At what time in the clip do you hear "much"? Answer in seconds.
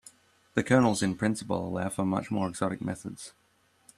2.07-2.31